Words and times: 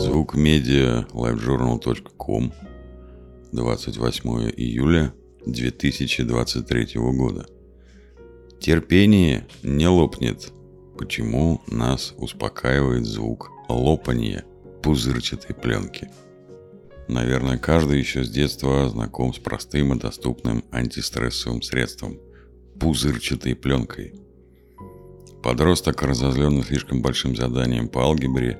Звук 0.00 0.34
медиа 0.34 1.06
livejournal.com 1.12 2.52
28 3.52 4.50
июля 4.56 5.12
2023 5.44 6.88
года. 6.96 7.46
Терпение 8.60 9.46
не 9.62 9.86
лопнет. 9.88 10.52
Почему 10.96 11.60
нас 11.66 12.14
успокаивает 12.16 13.04
звук 13.04 13.50
лопания 13.68 14.44
пузырчатой 14.82 15.54
пленки? 15.54 16.10
Наверное, 17.08 17.58
каждый 17.58 17.98
еще 17.98 18.24
с 18.24 18.30
детства 18.30 18.88
знаком 18.88 19.34
с 19.34 19.38
простым 19.38 19.92
и 19.92 19.98
доступным 19.98 20.64
антистрессовым 20.72 21.60
средством– 21.60 22.18
пузырчатой 22.80 23.54
пленкой. 23.54 24.14
Подросток, 25.42 26.02
разозленный 26.02 26.62
слишком 26.62 27.02
большим 27.02 27.36
заданием 27.36 27.88
по 27.88 28.00
алгебре, 28.00 28.58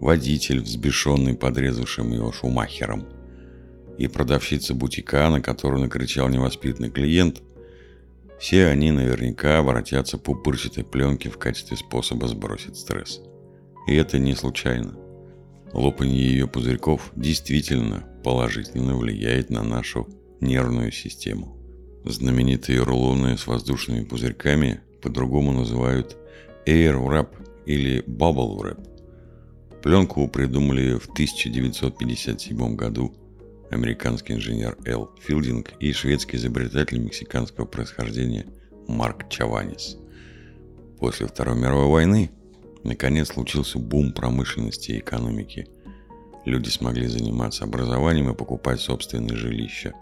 водитель, 0.00 0.60
взбешенный 0.60 1.34
подрезавшим 1.34 2.12
его 2.12 2.32
шумахером, 2.32 3.06
и 3.98 4.08
продавщица 4.08 4.74
бутика, 4.74 5.28
на 5.30 5.40
которую 5.40 5.80
накричал 5.80 6.28
невоспитанный 6.28 6.90
клиент, 6.90 7.42
все 8.38 8.66
они 8.66 8.90
наверняка 8.90 9.58
обратятся 9.58 10.18
пупырчатой 10.18 10.84
пленке 10.84 11.30
в 11.30 11.38
качестве 11.38 11.76
способа 11.78 12.28
сбросить 12.28 12.76
стресс. 12.76 13.22
И 13.86 13.94
это 13.94 14.18
не 14.18 14.34
случайно. 14.34 14.98
Лопанье 15.72 16.26
ее 16.26 16.46
пузырьков 16.46 17.12
действительно 17.16 18.06
положительно 18.22 18.96
влияет 18.96 19.48
на 19.48 19.62
нашу 19.62 20.06
нервную 20.40 20.92
систему. 20.92 21.56
Знаменитые 22.04 22.82
рулоны 22.82 23.38
с 23.38 23.46
воздушными 23.46 24.04
пузырьками 24.04 24.80
по-другому 25.00 25.52
называют 25.52 26.16
Air 26.66 27.02
Wrap 27.02 27.28
или 27.64 28.04
Bubble 28.06 28.58
Wrap– 28.58 28.88
Пленку 29.86 30.26
придумали 30.26 30.98
в 30.98 31.04
1957 31.10 32.74
году 32.74 33.14
американский 33.70 34.32
инженер 34.32 34.76
Эл 34.84 35.12
Филдинг 35.20 35.74
и 35.78 35.92
шведский 35.92 36.38
изобретатель 36.38 36.98
мексиканского 36.98 37.66
происхождения 37.66 38.46
Марк 38.88 39.28
Чаванис. 39.28 39.96
После 40.98 41.28
Второй 41.28 41.56
мировой 41.56 41.86
войны 41.86 42.32
наконец 42.82 43.28
случился 43.28 43.78
бум 43.78 44.12
промышленности 44.12 44.90
и 44.90 44.98
экономики. 44.98 45.68
Люди 46.44 46.68
смогли 46.68 47.06
заниматься 47.06 47.62
образованием 47.62 48.28
и 48.28 48.34
покупать 48.34 48.80
собственные 48.80 49.36
жилища. 49.36 49.92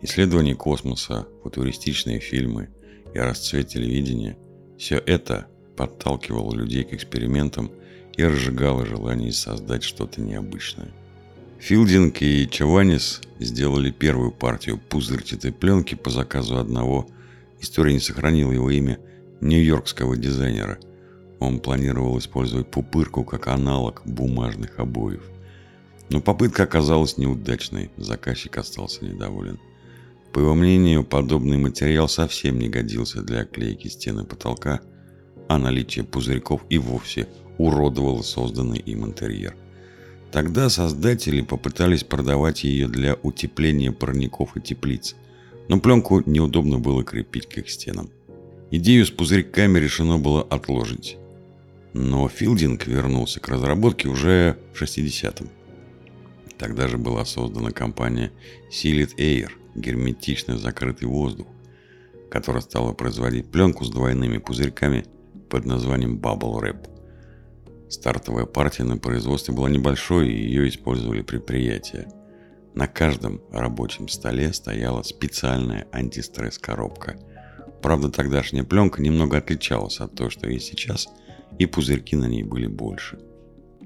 Исследования 0.00 0.54
космоса, 0.54 1.28
футуристичные 1.42 2.20
фильмы 2.20 2.70
и 3.12 3.18
расцвет 3.18 3.68
телевидения– 3.68 4.38
все 4.78 4.96
это 4.96 5.46
подталкивало 5.76 6.54
людей 6.54 6.84
к 6.84 6.94
экспериментам 6.94 7.70
и 8.20 8.24
разжигало 8.24 8.84
желание 8.84 9.32
создать 9.32 9.82
что-то 9.82 10.20
необычное. 10.20 10.88
Филдинг 11.58 12.20
и 12.20 12.48
Чаванис 12.50 13.22
сделали 13.38 13.90
первую 13.90 14.30
партию 14.30 14.78
пузырчатой 14.78 15.52
пленки 15.52 15.94
по 15.94 16.10
заказу 16.10 16.58
одного, 16.58 17.08
история 17.60 17.94
не 17.94 18.00
сохранила 18.00 18.52
его 18.52 18.70
имя, 18.70 18.98
нью-йоркского 19.40 20.16
дизайнера. 20.16 20.78
Он 21.38 21.60
планировал 21.60 22.18
использовать 22.18 22.70
пупырку 22.70 23.24
как 23.24 23.48
аналог 23.48 24.02
бумажных 24.04 24.78
обоев. 24.78 25.22
Но 26.10 26.20
попытка 26.20 26.64
оказалась 26.64 27.16
неудачной, 27.16 27.90
заказчик 27.96 28.58
остался 28.58 29.04
недоволен. 29.04 29.58
По 30.34 30.40
его 30.40 30.54
мнению, 30.54 31.04
подобный 31.04 31.56
материал 31.56 32.08
совсем 32.08 32.58
не 32.58 32.68
годился 32.68 33.22
для 33.22 33.40
оклейки 33.40 33.88
стены 33.88 34.24
потолка, 34.24 34.80
а 35.48 35.56
наличие 35.56 36.04
пузырьков 36.04 36.62
и 36.68 36.76
вовсе 36.76 37.26
уродовала 37.66 38.22
созданный 38.22 38.78
им 38.78 39.04
интерьер. 39.04 39.54
Тогда 40.32 40.68
создатели 40.68 41.42
попытались 41.42 42.04
продавать 42.04 42.64
ее 42.64 42.88
для 42.88 43.16
утепления 43.22 43.92
парников 43.92 44.56
и 44.56 44.60
теплиц, 44.60 45.16
но 45.68 45.80
пленку 45.80 46.22
неудобно 46.24 46.78
было 46.78 47.04
крепить 47.04 47.48
к 47.48 47.58
их 47.58 47.70
стенам. 47.70 48.10
Идею 48.70 49.04
с 49.04 49.10
пузырьками 49.10 49.78
решено 49.78 50.18
было 50.18 50.42
отложить. 50.42 51.16
Но 51.92 52.28
Филдинг 52.28 52.86
вернулся 52.86 53.40
к 53.40 53.48
разработке 53.48 54.08
уже 54.08 54.56
в 54.72 54.80
60-м. 54.80 55.48
Тогда 56.56 56.86
же 56.86 56.96
была 56.96 57.24
создана 57.24 57.72
компания 57.72 58.30
Sealed 58.70 59.16
Air, 59.16 59.50
герметичный 59.74 60.56
закрытый 60.56 61.08
воздух, 61.08 61.48
которая 62.30 62.62
стала 62.62 62.92
производить 62.92 63.50
пленку 63.50 63.84
с 63.84 63.90
двойными 63.90 64.38
пузырьками 64.38 65.04
под 65.48 65.66
названием 65.66 66.16
Bubble 66.16 66.60
Wrap. 66.60 66.99
Стартовая 67.90 68.46
партия 68.46 68.84
на 68.84 68.98
производстве 68.98 69.52
была 69.52 69.68
небольшой, 69.68 70.30
и 70.30 70.44
ее 70.44 70.68
использовали 70.68 71.22
предприятия. 71.22 72.08
На 72.72 72.86
каждом 72.86 73.42
рабочем 73.50 74.06
столе 74.08 74.52
стояла 74.52 75.02
специальная 75.02 75.88
антистресс-коробка. 75.90 77.18
Правда, 77.82 78.08
тогдашняя 78.08 78.62
пленка 78.62 79.02
немного 79.02 79.38
отличалась 79.38 79.98
от 79.98 80.14
той, 80.14 80.30
что 80.30 80.48
есть 80.48 80.66
сейчас, 80.66 81.08
и 81.58 81.66
пузырьки 81.66 82.14
на 82.14 82.26
ней 82.26 82.44
были 82.44 82.68
больше. 82.68 83.18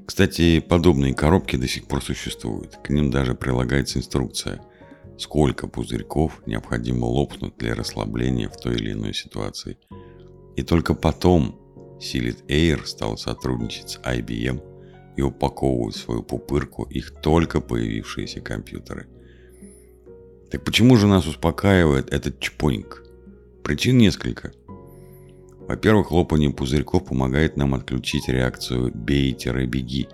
Кстати, 0.05 0.61
подобные 0.61 1.15
коробки 1.15 1.57
до 1.57 1.67
сих 1.67 1.87
пор 1.87 2.05
существуют. 2.05 2.77
К 2.85 2.91
ним 2.91 3.11
даже 3.11 3.35
прилагается 3.35 3.99
инструкция, 3.99 4.61
сколько 5.17 5.67
пузырьков 5.67 6.43
необходимо 6.45 7.07
лопнуть 7.07 7.57
для 7.57 7.75
расслабления 7.75 8.51
в 8.51 8.57
той 8.59 8.75
или 8.75 8.93
иной 8.93 9.15
ситуации. 9.15 9.79
И 10.57 10.63
только 10.63 10.93
потом 10.93 11.64
Силит 12.01 12.43
Air 12.49 12.85
стал 12.87 13.17
сотрудничать 13.17 13.91
с 13.91 14.01
IBM 14.01 14.63
и 15.17 15.23
упаковывать 15.23 15.97
в 15.97 16.01
свою 16.01 16.23
пупырку 16.23 16.85
их 16.85 17.13
только 17.23 17.61
появившиеся 17.61 18.41
компьютеры. 18.41 19.07
Так 20.51 20.65
почему 20.65 20.97
же 20.97 21.07
нас 21.07 21.27
успокаивает 21.27 22.13
этот 22.13 22.41
чпоньк? 22.41 23.03
Причин 23.63 23.99
несколько. 23.99 24.53
Во-первых, 25.67 26.11
лопание 26.11 26.51
пузырьков 26.51 27.07
помогает 27.07 27.57
нам 27.57 27.75
отключить 27.75 28.29
реакцию 28.29 28.93
«бей-беги». 28.95 30.09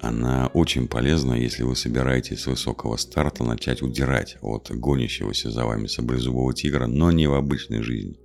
Она 0.00 0.48
очень 0.48 0.88
полезна, 0.88 1.34
если 1.34 1.62
вы 1.62 1.74
собираетесь 1.74 2.40
с 2.40 2.46
высокого 2.46 2.96
старта 2.96 3.44
начать 3.44 3.82
удирать 3.82 4.36
от 4.40 4.70
гонящегося 4.70 5.50
за 5.50 5.64
вами 5.64 5.86
саблезубого 5.86 6.54
тигра, 6.54 6.86
но 6.86 7.10
не 7.10 7.26
в 7.26 7.34
обычной 7.34 7.82
жизни. 7.82 8.18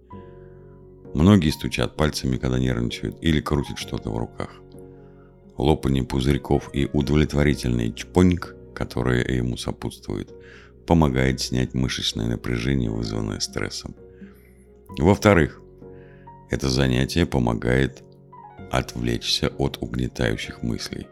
Многие 1.14 1.50
стучат 1.50 1.96
пальцами, 1.96 2.38
когда 2.38 2.58
нервничают, 2.58 3.18
или 3.22 3.42
крутят 3.42 3.78
что-то 3.78 4.10
в 4.10 4.18
руках. 4.18 4.62
Лопание 5.58 6.04
пузырьков 6.04 6.70
и 6.74 6.90
удовлетворительный 6.92 7.94
чпоньк, 7.94 8.56
которые 8.74 9.24
ему 9.36 9.58
сопутствуют, 9.58 10.34
помогает 10.88 11.42
снять 11.42 11.74
мышечное 11.74 12.28
напряжение, 12.28 12.90
вызванное 12.90 13.40
стрессом. 13.40 13.96
Во-вторых, 14.98 15.62
это 16.50 16.70
занятие 16.70 17.26
помогает 17.26 18.04
отвлечься 18.72 19.50
от 19.58 19.78
угнетающих 19.82 20.64
мыслей. 20.64 21.08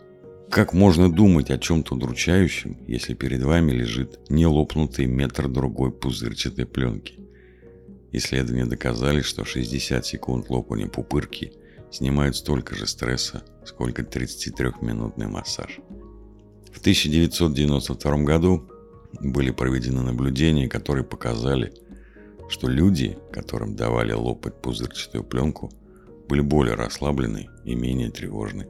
Как 0.49 0.73
можно 0.73 1.11
думать 1.11 1.51
о 1.51 1.59
чем-то 1.59 1.93
удручающем, 1.93 2.77
если 2.87 3.13
перед 3.13 3.43
вами 3.43 3.71
лежит 3.71 4.19
нелопнутый 4.29 5.05
метр-другой 5.05 5.91
пузырчатой 5.91 6.65
пленки? 6.65 7.19
Исследования 8.11 8.65
доказали, 8.65 9.21
что 9.21 9.45
60 9.45 10.05
секунд 10.05 10.49
лопания 10.49 10.87
пупырки 10.87 11.53
снимают 11.91 12.35
столько 12.35 12.75
же 12.75 12.87
стресса, 12.87 13.43
сколько 13.65 14.01
33-минутный 14.01 15.27
массаж. 15.27 15.79
В 16.71 16.79
1992 16.79 18.17
году 18.23 18.69
были 19.21 19.51
проведены 19.51 20.01
наблюдения, 20.01 20.67
которые 20.67 21.03
показали, 21.03 21.73
что 22.47 22.67
люди, 22.67 23.17
которым 23.31 23.75
давали 23.75 24.13
лопать 24.13 24.61
пузырчатую 24.61 25.23
пленку, 25.23 25.71
были 26.27 26.41
более 26.41 26.75
расслаблены 26.75 27.49
и 27.65 27.75
менее 27.75 28.11
тревожны. 28.11 28.67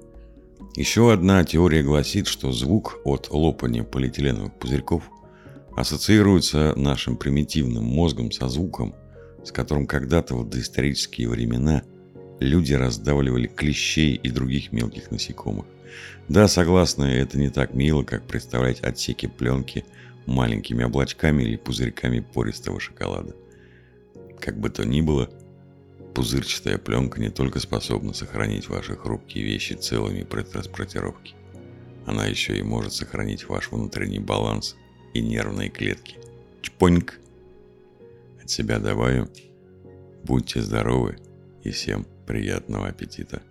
Еще 0.75 1.11
одна 1.11 1.43
теория 1.43 1.81
гласит, 1.81 2.27
что 2.27 2.51
звук 2.51 2.99
от 3.03 3.29
лопания 3.31 3.83
полиэтиленовых 3.83 4.57
пузырьков 4.59 5.09
ассоциируется 5.75 6.73
нашим 6.75 7.17
примитивным 7.17 7.83
мозгом 7.83 8.31
со 8.31 8.47
звуком, 8.49 8.95
с 9.43 9.51
которым 9.51 9.87
когда-то 9.87 10.35
в 10.35 10.49
доисторические 10.49 11.29
времена 11.29 11.83
люди 12.39 12.73
раздавливали 12.73 13.47
клещей 13.47 14.15
и 14.15 14.29
других 14.29 14.71
мелких 14.71 15.11
насекомых. 15.11 15.65
Да, 16.27 16.47
согласна, 16.47 17.03
это 17.03 17.37
не 17.37 17.49
так 17.49 17.73
мило, 17.73 18.03
как 18.03 18.27
представлять 18.27 18.81
отсеки 18.81 19.27
пленки 19.27 19.85
маленькими 20.25 20.83
облачками 20.83 21.43
или 21.43 21.57
пузырьками 21.57 22.19
пористого 22.19 22.79
шоколада. 22.79 23.35
Как 24.39 24.59
бы 24.59 24.69
то 24.69 24.85
ни 24.85 25.01
было, 25.01 25.29
пузырчатая 26.13 26.77
пленка 26.77 27.19
не 27.19 27.29
только 27.29 27.59
способна 27.59 28.13
сохранить 28.13 28.69
ваши 28.69 28.95
хрупкие 28.95 29.43
вещи 29.43 29.73
целыми 29.73 30.23
при 30.23 30.43
транспортировке, 30.43 31.33
она 32.05 32.25
еще 32.25 32.57
и 32.57 32.63
может 32.63 32.93
сохранить 32.93 33.47
ваш 33.47 33.71
внутренний 33.71 34.19
баланс 34.19 34.75
и 35.13 35.21
нервные 35.21 35.69
клетки. 35.69 36.17
Чпоньк! 36.61 37.19
От 38.49 38.53
себя 38.53 38.79
добавим. 38.79 39.29
Будьте 40.23 40.63
здоровы 40.63 41.17
и 41.61 41.69
всем 41.69 42.03
приятного 42.25 42.87
аппетита. 42.87 43.43